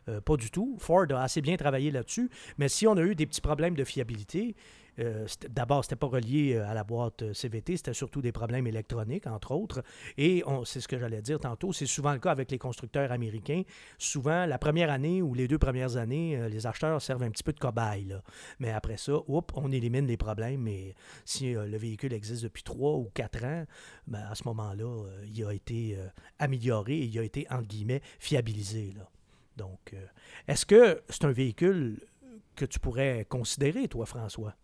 Euh, 0.09 0.21
pas 0.21 0.37
du 0.37 0.49
tout. 0.49 0.75
Ford 0.79 1.05
a 1.11 1.21
assez 1.21 1.41
bien 1.41 1.57
travaillé 1.57 1.91
là-dessus. 1.91 2.29
Mais 2.57 2.69
si 2.69 2.87
on 2.87 2.97
a 2.97 3.01
eu 3.01 3.15
des 3.15 3.25
petits 3.25 3.41
problèmes 3.41 3.75
de 3.75 3.83
fiabilité, 3.83 4.55
euh, 4.99 5.25
d'abord, 5.49 5.85
c'était 5.85 5.95
pas 5.95 6.07
relié 6.07 6.55
euh, 6.55 6.67
à 6.67 6.73
la 6.73 6.83
boîte 6.83 7.31
CVT, 7.33 7.77
c'était 7.77 7.93
surtout 7.93 8.21
des 8.21 8.33
problèmes 8.33 8.67
électroniques, 8.67 9.25
entre 9.25 9.51
autres. 9.51 9.83
Et 10.17 10.43
c'est 10.65 10.81
ce 10.81 10.87
que 10.87 10.99
j'allais 10.99 11.21
dire 11.21 11.39
tantôt, 11.39 11.71
c'est 11.71 11.85
souvent 11.85 12.11
le 12.11 12.19
cas 12.19 12.31
avec 12.31 12.51
les 12.51 12.57
constructeurs 12.57 13.11
américains. 13.11 13.61
Souvent, 13.97 14.45
la 14.45 14.57
première 14.57 14.89
année 14.89 15.21
ou 15.21 15.33
les 15.33 15.47
deux 15.47 15.57
premières 15.57 15.97
années, 15.97 16.49
les 16.49 16.67
acheteurs 16.67 17.01
servent 17.01 17.23
un 17.23 17.31
petit 17.31 17.43
peu 17.43 17.53
de 17.53 17.59
cobaye. 17.59 18.15
Mais 18.59 18.71
après 18.71 18.97
ça, 18.97 19.13
on 19.27 19.71
élimine 19.71 20.07
les 20.07 20.17
problèmes. 20.17 20.67
Et 20.67 20.93
si 21.25 21.53
le 21.53 21.77
véhicule 21.77 22.13
existe 22.13 22.43
depuis 22.43 22.63
trois 22.63 22.95
ou 22.95 23.09
quatre 23.13 23.43
ans, 23.45 23.65
ben, 24.07 24.25
à 24.29 24.35
ce 24.35 24.43
moment-là, 24.45 25.05
il 25.33 25.45
a 25.45 25.53
été 25.53 25.97
amélioré 26.37 26.97
et 26.97 27.05
il 27.05 27.19
a 27.19 27.23
été, 27.23 27.47
entre 27.49 27.67
guillemets, 27.67 28.01
fiabilisé. 28.19 28.93
Donc, 29.57 29.93
euh, 29.93 30.05
est-ce 30.47 30.65
que 30.65 31.01
c'est 31.09 31.25
un 31.25 31.31
véhicule 31.31 31.99
que 32.55 32.65
tu 32.65 32.79
pourrais 32.79 33.25
considérer, 33.29 33.87
toi, 33.87 34.05
François? 34.05 34.55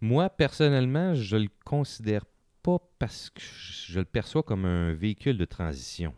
Moi, 0.00 0.28
personnellement, 0.30 1.14
je 1.14 1.36
le 1.36 1.48
considère 1.64 2.24
pas 2.62 2.78
parce 2.98 3.30
que 3.30 3.40
je, 3.40 3.98
le 4.00 4.04
perçois 4.04 4.42
comme 4.42 4.64
un 4.64 4.92
véhicule 4.92 5.38
de 5.38 5.44
transition. 5.44 6.12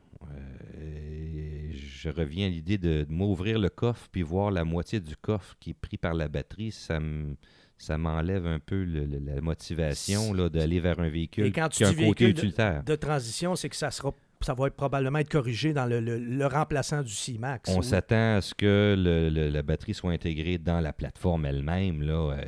Euh, 0.76 1.70
je 1.72 2.08
reviens 2.10 2.46
à 2.46 2.50
l'idée 2.50 2.78
de, 2.78 3.04
de 3.04 3.12
m'ouvrir 3.12 3.58
le 3.58 3.68
coffre 3.68 4.08
puis 4.10 4.22
voir 4.22 4.50
la 4.50 4.64
moitié 4.64 5.00
du 5.00 5.16
coffre 5.16 5.56
qui 5.60 5.70
est 5.70 5.74
pris 5.74 5.96
par 5.96 6.14
la 6.14 6.28
batterie. 6.28 6.72
Ça 6.72 7.00
me 7.00 7.36
ça 7.80 7.96
m'enlève 7.96 8.44
un 8.44 8.58
peu 8.58 8.82
le- 8.82 9.04
le- 9.04 9.20
la 9.20 9.40
motivation 9.40 10.32
là, 10.32 10.48
d'aller 10.48 10.80
vers 10.80 10.98
un 10.98 11.08
véhicule 11.08 11.46
Et 11.46 11.52
quand 11.52 11.68
tu 11.68 11.76
qui 11.78 11.84
a 11.84 11.88
un 11.88 11.94
côté 11.94 12.32
véhicule. 12.32 12.52
De 12.84 12.96
transition, 12.96 13.54
c'est 13.54 13.68
que 13.68 13.76
ça 13.76 13.92
sera 13.92 14.12
ça 14.40 14.54
va 14.54 14.68
être 14.68 14.76
probablement 14.76 15.18
être 15.18 15.28
corrigé 15.30 15.72
dans 15.72 15.86
le, 15.86 16.00
le- 16.00 16.18
le 16.18 16.46
remplaçant 16.46 17.02
du 17.02 17.12
C-Max. 17.12 17.70
On 17.74 17.78
Oui. 17.80 17.84
s'attend 17.84 18.36
à 18.36 18.40
ce 18.40 18.54
que 18.54 18.94
le- 18.96 19.28
le- 19.30 19.48
la 19.50 19.62
batterie 19.62 19.94
soit 19.94 20.12
intégrée 20.12 20.58
dans 20.58 20.80
la 20.80 20.92
plateforme 20.92 21.44
elle-même 21.46 22.02
là, 22.02 22.32
euh, 22.32 22.42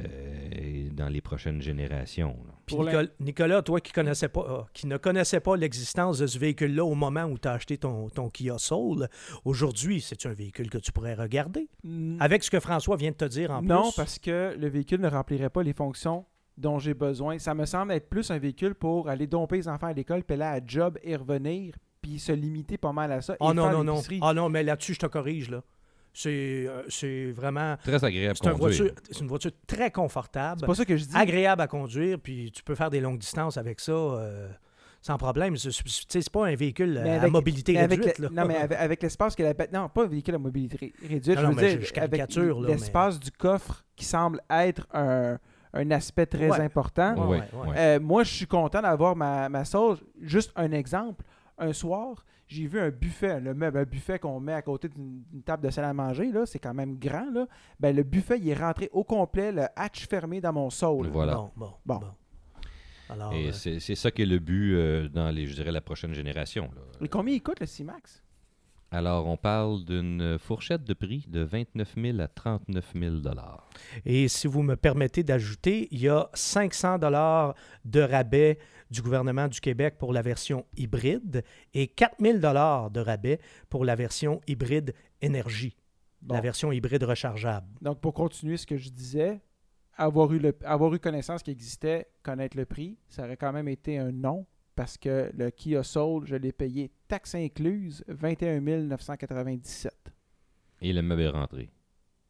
et 0.52 0.90
dans 0.90 1.08
les 1.08 1.20
prochaines 1.20 1.60
générations. 1.60 2.36
là. 2.46 2.54
Puis 2.66 2.76
Nicolas, 3.18 3.62
toi 3.62 3.80
qui 3.80 3.92
connaissais 3.92 4.28
pas, 4.28 4.68
qui 4.72 4.86
ne 4.86 4.96
connaissais 4.96 5.40
pas 5.40 5.56
l'existence 5.56 6.18
de 6.18 6.26
ce 6.28 6.38
véhicule-là 6.38 6.84
au 6.84 6.94
moment 6.94 7.24
où 7.24 7.36
tu 7.36 7.48
as 7.48 7.52
acheté 7.52 7.76
ton, 7.78 8.08
ton 8.08 8.28
Kia 8.30 8.58
Soul, 8.58 9.08
aujourd'hui, 9.44 10.00
c'est 10.00 10.24
un 10.26 10.32
véhicule 10.32 10.70
que 10.70 10.78
tu 10.78 10.92
pourrais 10.92 11.14
regarder. 11.14 11.68
Avec 12.20 12.44
ce 12.44 12.50
que 12.50 12.60
François 12.60 12.96
vient 12.96 13.10
de 13.10 13.16
te 13.16 13.24
dire 13.24 13.50
en 13.50 13.62
non, 13.62 13.82
plus. 13.82 13.96
parce 13.96 14.18
que 14.18 14.54
le 14.56 14.68
véhicule 14.68 15.00
ne 15.00 15.08
remplirait 15.08 15.50
pas 15.50 15.62
les 15.62 15.72
fonctions 15.72 16.24
dont 16.58 16.78
j'ai 16.78 16.94
besoin. 16.94 17.38
Ça 17.38 17.54
me 17.54 17.64
semble 17.64 17.92
être 17.92 18.08
plus 18.08 18.30
un 18.30 18.38
véhicule 18.38 18.74
pour 18.74 19.08
aller 19.08 19.26
domper 19.26 19.56
les 19.56 19.68
enfants 19.68 19.86
à 19.88 19.92
l'école, 19.92 20.22
puis 20.24 20.34
aller 20.34 20.44
à 20.44 20.60
la 20.60 20.66
job 20.66 20.98
et 21.02 21.16
revenir, 21.16 21.74
puis 22.02 22.18
se 22.18 22.32
limiter 22.32 22.76
pas 22.78 22.92
mal 22.92 23.12
à 23.12 23.20
ça. 23.22 23.36
Oh 23.40 23.50
et 23.52 23.54
non, 23.54 23.64
faire 23.64 23.72
non, 23.72 23.84
non. 23.84 24.02
Ah 24.22 24.34
non, 24.34 24.48
mais 24.48 24.62
là-dessus, 24.62 24.94
je 24.94 25.00
te 25.00 25.06
corrige, 25.06 25.50
là. 25.50 25.62
C'est 26.12 26.66
euh, 26.66 26.82
c'est 26.88 27.30
vraiment. 27.30 27.76
Très 27.84 28.04
agréable 28.04 28.36
C'est 28.42 28.48
à 28.48 28.52
une, 28.52 28.58
conduire. 28.58 28.82
voiture, 28.84 29.02
c'est 29.10 29.20
une 29.20 29.28
voiture 29.28 29.50
très 29.66 29.90
confortable, 29.92 30.60
C'est 30.60 30.66
pas 30.66 30.74
ça 30.74 30.84
que 30.84 30.96
je 30.96 31.04
dis. 31.04 31.16
agréable 31.16 31.62
à 31.62 31.68
conduire, 31.68 32.18
puis 32.18 32.50
tu 32.50 32.64
peux 32.64 32.74
faire 32.74 32.90
des 32.90 33.00
longues 33.00 33.18
distances 33.20 33.56
avec 33.56 33.78
ça 33.78 33.92
euh, 33.92 34.48
sans 35.00 35.16
problème. 35.18 35.56
C'est- 35.56 35.70
C'est 35.70 35.84
tu 35.84 35.90
sais, 36.08 36.20
c'est 36.20 36.32
pas 36.32 36.48
un 36.48 36.54
véhicule 36.56 37.00
Mais 37.04 37.18
à 37.18 37.28
mobilité 37.28 37.78
réduite. 37.78 38.18
le- 38.18 38.24
là. 38.28 38.42
non, 38.42 38.48
mais 38.48 38.56
avec, 38.56 38.76
avec 38.78 39.02
l'espace 39.04 39.36
que 39.36 39.44
la 39.44 39.54
Non, 39.72 39.88
pas 39.88 40.02
un 40.02 40.08
véhicule 40.08 40.34
à 40.34 40.38
mobilité 40.38 40.76
ré- 40.78 40.92
réduite. 41.08 41.36
Non, 41.36 41.42
je 41.42 41.46
non, 41.46 41.52
veux 41.52 41.62
mais 41.62 41.68
dire, 41.76 41.80
je- 41.86 41.94
je 41.94 42.00
avec 42.00 42.36
mais- 42.36 42.66
l'espace 42.66 43.20
du 43.20 43.30
coffre 43.30 43.84
qui 43.94 44.04
semble 44.04 44.40
être 44.50 44.88
un, 44.92 45.38
un 45.72 45.90
aspect 45.90 46.26
très 46.26 46.50
Ouais. 46.50 46.60
important. 46.60 47.14
Ouais, 47.14 47.20
Ouais, 47.20 47.26
ouais, 47.26 47.60
ouais. 47.62 47.68
ouais. 47.68 47.78
Euh, 47.78 48.00
moi, 48.00 48.24
je 48.24 48.32
suis 48.34 48.46
content 48.46 48.82
d'avoir 48.82 49.14
ma, 49.16 49.48
ma 49.48 49.64
sauce. 49.64 50.02
Juste 50.20 50.52
un 50.56 50.72
exemple. 50.72 51.24
Un 51.58 51.72
soir, 51.72 52.24
j'ai 52.48 52.66
vu 52.66 52.80
un 52.80 52.88
buffet, 52.90 53.38
le 53.38 53.52
meuble, 53.54 53.78
un 53.78 53.84
buffet 53.84 54.18
qu'on 54.18 54.40
met 54.40 54.54
à 54.54 54.62
côté 54.62 54.88
d'une 54.88 55.22
table 55.44 55.62
de 55.64 55.70
salle 55.70 55.84
à 55.84 55.92
manger, 55.92 56.32
là, 56.32 56.46
c'est 56.46 56.58
quand 56.58 56.72
même 56.74 56.98
grand. 56.98 57.30
Là. 57.32 57.46
Ben, 57.78 57.94
le 57.94 58.02
buffet, 58.02 58.38
il 58.38 58.48
est 58.48 58.54
rentré 58.54 58.88
au 58.92 59.04
complet, 59.04 59.52
le 59.52 59.64
hatch 59.76 60.08
fermé 60.08 60.40
dans 60.40 60.52
mon 60.52 60.70
soul. 60.70 61.08
Voilà. 61.08 61.34
Bon, 61.34 61.50
bon, 61.56 61.72
Bon. 61.84 61.98
bon. 61.98 62.06
Alors, 63.10 63.32
Et 63.32 63.48
euh, 63.48 63.52
c'est 63.52 63.80
c'est 63.80 63.94
ça 63.96 64.10
qui 64.10 64.22
est 64.22 64.26
le 64.26 64.38
but 64.38 64.74
euh, 64.74 65.08
dans 65.08 65.30
les, 65.30 65.46
je 65.46 65.54
dirais, 65.54 65.72
la 65.72 65.80
prochaine 65.80 66.14
génération. 66.14 66.70
là. 66.74 66.80
Et 67.04 67.08
combien 67.08 67.34
il 67.34 67.42
coûte 67.42 67.60
le 67.60 67.66
C-Max? 67.66 68.22
Alors, 68.92 69.26
on 69.28 69.36
parle 69.36 69.84
d'une 69.84 70.36
fourchette 70.38 70.82
de 70.82 70.94
prix 70.94 71.24
de 71.28 71.42
29 71.42 71.94
000 71.96 72.20
à 72.20 72.26
39 72.26 72.92
000 72.98 73.14
dollars. 73.16 73.68
Et 74.04 74.26
si 74.26 74.48
vous 74.48 74.62
me 74.62 74.74
permettez 74.74 75.22
d'ajouter, 75.22 75.86
il 75.92 76.00
y 76.00 76.08
a 76.08 76.28
500 76.34 76.98
dollars 76.98 77.54
de 77.84 78.00
rabais 78.00 78.58
du 78.90 79.00
gouvernement 79.00 79.46
du 79.46 79.60
Québec 79.60 79.94
pour 79.96 80.12
la 80.12 80.22
version 80.22 80.66
hybride 80.76 81.44
et 81.72 81.86
4000 81.86 82.40
dollars 82.40 82.90
de 82.90 82.98
rabais 82.98 83.38
pour 83.68 83.84
la 83.84 83.94
version 83.94 84.40
hybride 84.48 84.92
énergie, 85.22 85.76
Bon. 86.20 86.34
la 86.34 86.40
version 86.40 86.72
hybride 86.72 87.04
rechargeable. 87.04 87.68
Donc, 87.80 88.00
pour 88.00 88.12
continuer 88.12 88.56
ce 88.56 88.66
que 88.66 88.76
je 88.76 88.88
disais, 88.90 89.40
avoir 89.96 90.32
eu, 90.32 90.40
le, 90.40 90.52
avoir 90.64 90.92
eu 90.92 90.98
connaissance 90.98 91.44
qu'il 91.44 91.52
existait, 91.52 92.08
connaître 92.24 92.56
le 92.56 92.66
prix, 92.66 92.98
ça 93.06 93.22
aurait 93.22 93.36
quand 93.36 93.52
même 93.52 93.68
été 93.68 93.98
un 93.98 94.10
non 94.10 94.46
parce 94.80 94.96
que 94.96 95.30
le 95.36 95.50
Kia 95.50 95.82
Soul, 95.82 96.26
je 96.26 96.36
l'ai 96.36 96.52
payé 96.52 96.90
taxe 97.06 97.34
incluse 97.34 98.02
21 98.08 98.60
997. 98.60 99.92
Et 100.80 100.94
le 100.94 101.02
meuble 101.02 101.20
est 101.20 101.28
rentré. 101.28 101.68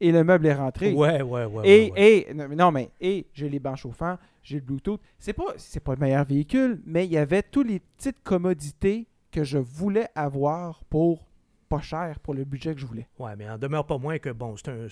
Et 0.01 0.11
le 0.11 0.25
meuble 0.25 0.47
est 0.47 0.55
rentré. 0.55 0.93
Ouais, 0.93 1.23
ouais, 1.23 1.45
ouais. 1.45 1.69
et, 1.69 1.91
ouais, 1.93 1.93
ouais. 1.93 2.27
et- 2.29 2.35
non, 2.57 2.73
mais- 2.73 2.91
et 3.01 3.29
j'ai 3.33 3.49
les 3.49 3.61
bancs 3.61 3.77
chauffants, 3.77 4.19
j'ai 4.43 4.57
le 4.57 4.63
Bluetooth. 4.63 5.01
C'est 5.21 5.33
pas 5.33 5.45
c'est 5.59 5.79
pas 5.79 5.95
le 5.95 6.01
meilleur 6.01 6.25
véhicule, 6.25 6.83
mais 6.85 7.07
il 7.07 7.13
y 7.13 7.19
avait 7.19 7.45
toutes 7.45 7.69
les 7.69 7.79
petites 7.79 8.21
commodités 8.25 9.07
que 9.31 9.45
je 9.45 9.59
voulais 9.59 10.09
avoir 10.17 10.83
pour 10.87 11.29
pas 11.71 11.81
cher 11.81 12.19
pour 12.21 12.35
le 12.35 12.45
budget 12.45 12.75
que 12.75 12.81
je 12.81 12.87
voulais. 12.87 13.09
Ouais, 13.19 13.35
mais 13.37 13.49
en 13.49 13.57
demeure 13.57 13.87
pas 13.87 13.97
moins 13.97 14.19
que, 14.19 14.31
bon, 14.31 14.57
c'est 14.57 14.69
un, 14.69 14.89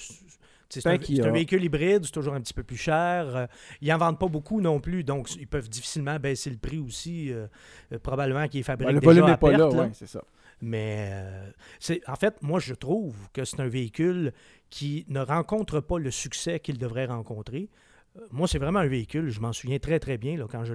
c'est 0.68 0.86
un 0.86 0.92
un, 0.92 1.30
véhicule 1.32 1.64
hybride, 1.64 2.04
c'est 2.04 2.12
toujours 2.12 2.34
un 2.34 2.40
petit 2.40 2.54
peu 2.54 2.62
plus 2.62 2.76
cher. 2.76 3.36
Euh, 3.36 3.46
ils 3.80 3.88
n'en 3.88 3.98
vendent 3.98 4.18
pas 4.18 4.28
beaucoup 4.28 4.60
non 4.60 4.80
plus, 4.80 5.02
donc 5.02 5.34
ils 5.36 5.46
peuvent 5.46 5.68
difficilement 5.68 6.18
baisser 6.18 6.50
le 6.50 6.56
prix 6.56 6.78
aussi. 6.78 7.32
euh, 7.32 7.48
euh, 7.92 7.98
probablement 7.98 8.46
qu'ils 8.48 8.64
fabriquent 8.64 8.88
Ben, 8.88 8.94
le 8.94 9.00
déjà 9.00 9.12
volume 9.12 9.26
n'est 9.26 9.36
pas 9.36 9.50
là, 9.50 9.68
ouais, 9.68 9.90
c'est 9.92 10.06
ça. 10.06 10.22
Mais 10.60 11.10
euh, 11.12 11.50
c'est 11.78 12.00
en 12.08 12.16
fait, 12.16 12.42
moi, 12.42 12.60
je 12.60 12.74
trouve 12.74 13.16
que 13.32 13.44
c'est 13.44 13.60
un 13.60 13.68
véhicule 13.68 14.32
qui 14.70 15.04
ne 15.08 15.20
rencontre 15.20 15.80
pas 15.80 15.98
le 15.98 16.10
succès 16.10 16.60
qu'il 16.60 16.78
devrait 16.78 17.06
rencontrer. 17.06 17.68
Moi, 18.30 18.48
c'est 18.48 18.58
vraiment 18.58 18.80
un 18.80 18.86
véhicule, 18.86 19.30
je 19.30 19.40
m'en 19.40 19.52
souviens 19.52 19.78
très 19.78 20.00
très 20.00 20.18
bien 20.18 20.36
là, 20.36 20.46
quand 20.50 20.64
je 20.64 20.74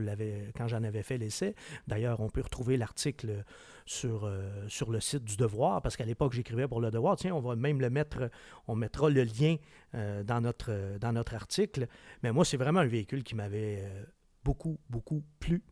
j'en 0.68 0.84
avais 0.84 1.04
fait 1.04 1.18
l'essai. 1.18 1.56
D'ailleurs, 1.88 2.20
on 2.22 2.30
peut 2.30 2.42
retrouver 2.42 2.78
l'article 2.78 3.44
sur, 3.86 4.26
euh, 4.26 4.68
sur 4.68 4.92
le 4.92 5.00
site 5.00 5.24
du 5.24 5.36
Devoir, 5.36 5.82
parce 5.82 5.98
qu'à 5.98 6.06
l'époque, 6.06 6.34
j'écrivais 6.34 6.68
pour 6.68 6.80
le 6.82 6.92
Devoir. 6.92 7.18
Tiens, 7.18 7.36
on 7.36 7.42
va 7.42 7.56
même 7.56 7.82
le 7.82 7.90
mettre, 7.90 8.30
on 8.68 8.76
mettra 8.76 9.10
le 9.10 9.24
lien 9.24 9.58
euh, 9.96 10.24
dans, 10.24 10.42
notre, 10.42 11.34
article. 11.34 11.88
Mais 12.22 12.32
moi, 12.32 12.46
c'est 12.46 12.58
vraiment 12.58 12.80
un 12.80 12.88
véhicule 12.88 13.24
qui 13.24 13.36
m'avait 13.36 13.80
euh, 13.82 14.04
beaucoup, 14.44 14.80
beaucoup 14.90 15.24
plu. 15.40 15.64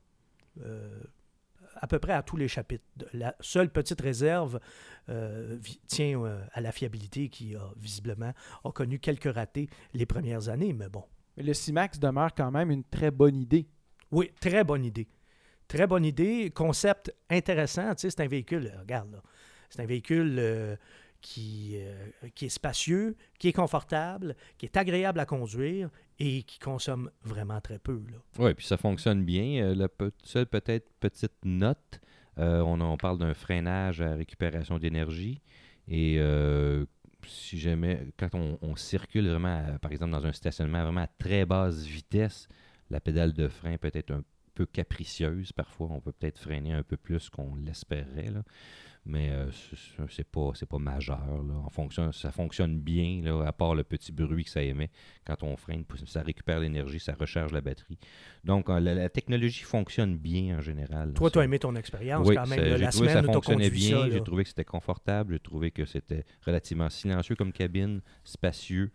à 1.76 1.88
peu 1.88 2.00
près 2.00 2.14
à 2.14 2.22
tous 2.22 2.36
les 2.36 2.50
chapitres. 2.50 2.84
La 3.14 3.36
seule 3.40 3.70
petite 3.70 4.02
réserve 4.02 4.60
tient 5.88 6.24
à 6.52 6.62
la 6.62 6.72
fiabilité 6.72 7.30
qui 7.30 7.56
a 7.56 7.72
visiblement 7.78 8.34
a 8.64 8.72
connu 8.72 9.00
quelques 9.00 9.34
ratés 9.34 9.70
les 9.94 10.06
premières 10.06 10.50
années, 10.50 10.74
mais 10.74 10.90
bon. 10.90 11.06
Mais 11.38 11.44
le 11.44 11.54
C-Max 11.54 12.00
demeure 12.00 12.34
quand 12.34 12.52
même 12.52 12.72
une 12.72 12.84
très 12.84 13.12
bonne 13.12 13.36
idée. 13.36 13.68
Oui, 14.12 14.32
très 14.40 14.64
bonne 14.64 14.84
idée. 14.86 15.08
Très 15.68 15.88
bonne 15.88 16.04
idée. 16.06 16.50
Concept 16.50 17.14
intéressant. 17.30 17.96
Tu 17.96 18.02
sais, 18.02 18.10
c'est 18.10 18.22
un 18.22 18.28
véhicule, 18.28 18.72
euh, 18.74 18.80
regarde, 18.82 19.12
là. 19.12 19.22
C'est 19.70 19.82
un 19.82 19.86
véhicule 19.86 20.36
euh, 20.38 20.76
qui, 21.22 21.76
euh, 21.78 22.10
qui 22.36 22.48
est 22.48 22.50
spacieux, 22.50 23.16
qui 23.40 23.48
est 23.48 23.54
confortable, 23.54 24.36
qui 24.58 24.66
est 24.66 24.76
agréable 24.76 25.20
à 25.22 25.26
conduire 25.26 25.90
et 26.20 26.44
qui 26.44 26.60
consomme 26.60 27.10
vraiment 27.24 27.62
très 27.62 27.80
peu. 27.80 28.02
Oui, 28.38 28.54
puis 28.54 28.66
ça 28.66 28.76
fonctionne 28.76 29.24
bien. 29.24 29.64
Euh, 29.64 29.74
la 29.76 29.88
pe- 29.88 30.12
seule 30.24 30.46
peut-être 30.48 30.90
petite 31.00 31.32
note, 31.46 32.02
euh, 32.38 32.60
on, 32.60 32.82
on 32.82 32.98
parle 32.98 33.18
d'un 33.18 33.34
freinage 33.34 34.02
à 34.02 34.16
récupération 34.16 34.78
d'énergie. 34.78 35.40
Et 35.88 36.18
euh, 36.20 36.86
si 37.26 37.60
jamais, 37.60 38.08
quand 38.18 38.30
on, 38.34 38.76
circule 38.76 39.28
vraiment, 39.28 39.64
à- 39.76 39.80
par 39.80 39.92
exemple, 39.92 40.12
dans 40.12 40.26
un 40.26 40.32
stationnement 40.32 40.84
vraiment 40.84 41.02
à 41.02 41.08
très 41.08 41.46
basse 41.46 41.84
vitesse, 41.84 42.48
la 42.90 43.00
pédale 43.00 43.34
de 43.34 43.48
frein 43.48 43.78
peut 43.78 43.92
être 43.94 44.12
un 44.12 44.24
peu 44.54 44.66
capricieuse. 44.66 45.52
Parfois, 45.52 45.88
on 45.92 46.00
peut 46.02 46.12
peut-être 46.12 46.40
freiner 46.40 46.74
un 46.74 46.84
peu 46.84 46.98
plus 46.98 47.30
qu'on 47.30 47.56
l'espérait. 47.56 48.30
là. 48.32 48.44
Mais 49.04 49.32
euh, 49.32 49.50
c'est- 50.10 50.24
pas, 50.24 50.52
c'est 50.54 50.68
pas 50.68 50.78
majeur. 50.78 51.18
Là. 51.44 51.56
En 51.66 51.70
fonction, 51.72 52.12
ça 52.12 52.32
fonctionne 52.32 52.80
bien, 52.80 53.22
là, 53.24 53.48
à 53.48 53.52
part 53.52 53.74
le 53.74 53.84
petit 53.84 54.12
bruit 54.12 54.44
que 54.44 54.50
ça 54.52 54.62
émet 54.62 54.92
quand 55.26 55.42
on 55.42 55.58
freine. 55.58 55.84
Ça 56.06 56.22
récupère 56.22 56.60
l'énergie, 56.60 57.00
ça 57.00 57.16
recharge 57.20 57.52
la 57.52 57.62
batterie. 57.62 57.98
Donc, 58.44 58.70
euh, 58.70 58.80
la, 58.80 58.94
la 58.94 59.10
technologie 59.10 59.64
fonctionne 59.64 60.18
bien 60.18 60.60
en 60.60 60.62
général. 60.62 61.14
Toi, 61.14 61.32
tu 61.32 61.40
as 61.40 61.44
aimé 61.46 61.58
ton 61.58 61.76
expérience 61.76 62.28
oui, 62.28 62.36
quand 62.36 62.46
même. 62.46 62.60
j'ai 62.64 62.78
la 62.78 62.92
trouvé 62.92 63.08
que 63.08 63.14
ça 63.14 63.24
fonctionnait 63.24 63.70
bien, 63.72 64.08
j'ai 64.08 64.22
trouvé 64.24 64.44
que 64.44 64.50
c'était 64.50 64.66
confortable, 64.66 65.34
j'ai 65.34 65.40
trouvé 65.40 65.72
que 65.72 65.86
c'était 65.86 66.24
relativement 66.46 66.90
silencieux 66.92 67.36
comme 67.36 67.54
cabine, 67.54 68.02
spacieux, 68.24 68.92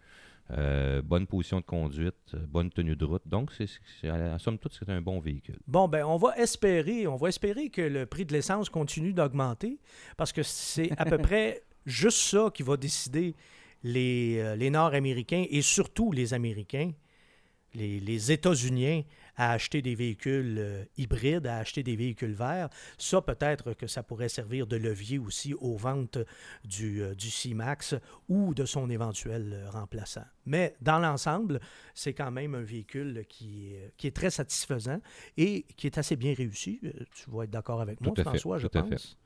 euh, 0.52 1.02
bonne 1.02 1.26
position 1.26 1.58
de 1.58 1.64
conduite, 1.64 2.14
euh, 2.34 2.38
bonne 2.46 2.70
tenue 2.70 2.94
de 2.94 3.04
route. 3.04 3.22
Donc, 3.26 3.50
c'est, 3.52 4.10
en 4.10 4.38
somme 4.38 4.58
toute, 4.58 4.74
c'est 4.78 4.88
un 4.88 5.00
bon 5.00 5.18
véhicule. 5.18 5.58
Bon, 5.66 5.88
ben, 5.88 6.04
on 6.04 6.16
va 6.16 6.36
espérer, 6.36 7.06
on 7.08 7.16
va 7.16 7.28
espérer 7.28 7.68
que 7.68 7.82
le 7.82 8.06
prix 8.06 8.24
de 8.24 8.32
l'essence 8.32 8.68
continue 8.68 9.12
d'augmenter 9.12 9.80
parce 10.16 10.32
que 10.32 10.44
c'est 10.44 10.90
à 10.98 11.04
peu 11.04 11.18
près 11.30 11.62
juste 11.84 12.18
ça 12.18 12.50
qui 12.54 12.62
va 12.62 12.76
décider 12.76 13.34
les, 13.82 14.38
euh, 14.38 14.54
les 14.54 14.70
Nord-Américains 14.70 15.46
et 15.50 15.62
surtout 15.62 16.12
les 16.12 16.32
Américains, 16.32 16.92
les, 17.74 17.98
les 17.98 18.30
États-Uniens, 18.30 19.02
à 19.36 19.52
acheter 19.52 19.82
des 19.82 19.94
véhicules 19.94 20.56
euh, 20.58 20.84
hybrides, 20.96 21.46
à 21.46 21.58
acheter 21.58 21.82
des 21.82 21.96
véhicules 21.96 22.32
verts. 22.34 22.68
Ça, 22.98 23.20
peut-être 23.20 23.74
que 23.74 23.86
ça 23.86 24.02
pourrait 24.02 24.28
servir 24.28 24.66
de 24.66 24.76
levier 24.76 25.18
aussi 25.18 25.52
aux 25.54 25.76
ventes 25.76 26.18
du, 26.64 27.02
euh, 27.02 27.14
du 27.14 27.30
C-Max 27.30 27.94
ou 28.28 28.54
de 28.54 28.64
son 28.64 28.88
éventuel 28.90 29.52
euh, 29.52 29.70
remplaçant. 29.70 30.24
Mais 30.46 30.74
dans 30.80 30.98
l'ensemble, 30.98 31.60
c'est 31.94 32.14
quand 32.14 32.30
même 32.30 32.54
un 32.54 32.62
véhicule 32.62 33.24
qui, 33.28 33.74
est- 33.74 33.92
qui 33.96 34.06
est 34.06 34.16
très 34.16 34.30
satisfaisant 34.30 35.00
et 35.36 35.64
qui 35.76 35.86
est 35.86 35.98
assez 35.98 36.16
bien 36.16 36.34
réussi. 36.34 36.80
Tu 37.14 37.30
vas 37.30 37.44
être 37.44 37.50
d'accord 37.50 37.80
avec 37.80 38.00
moi, 38.00 38.12
Tout 38.14 38.20
à 38.20 38.24
fait, 38.24 38.30
François, 38.30 38.58
je 38.58 38.66
tout 38.68 38.78
à 38.78 38.82
fait. 38.84 38.90
pense. 38.90 39.18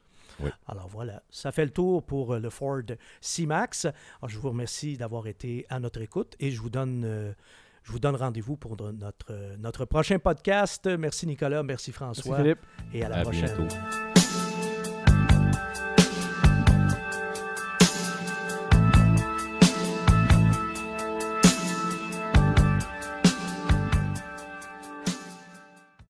Oui. 0.43 0.51
Alors 0.67 0.89
voilà, 0.89 1.23
ça 1.29 1.53
fait 1.53 1.65
le 1.65 1.71
tour 1.71 2.03
pour 2.03 2.37
le 2.37 2.51
Ford 2.51 2.81
C-Max. 3.21 3.87
Je 4.27 4.39
vous 4.39 4.49
remercie 4.49 4.97
d'avoir 4.97 5.27
été 5.27 5.67
à 5.69 5.79
notre 5.81 6.01
écoute 6.01 6.35
et 6.41 6.51
je 6.51 6.61
vous 6.61 6.71
donne 6.71 7.03
euh, 7.05 7.33
Je 7.83 7.93
vous 7.93 7.99
donne 7.99 8.17
rendez-vous 8.17 8.57
pour 8.57 8.77
notre, 8.93 9.57
notre 9.59 9.85
prochain 9.85 10.19
podcast. 10.19 10.87
Merci 10.99 11.27
Nicolas, 11.27 11.63
merci 11.63 11.91
Merci 11.91 11.93
François 11.93 12.37
Philippe. 12.39 12.59
et 12.93 13.05
à 13.05 13.09
la 13.09 13.17
À 13.19 13.23
prochaine. 13.23 13.47
bientôt. 13.57 14.10